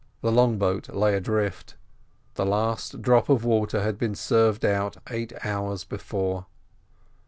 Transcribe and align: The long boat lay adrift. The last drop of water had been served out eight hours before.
The 0.21 0.31
long 0.31 0.57
boat 0.57 0.89
lay 0.89 1.13
adrift. 1.13 1.75
The 2.33 2.43
last 2.43 3.03
drop 3.03 3.29
of 3.29 3.45
water 3.45 3.83
had 3.83 3.99
been 3.99 4.15
served 4.15 4.65
out 4.65 4.97
eight 5.11 5.31
hours 5.45 5.83
before. 5.83 6.47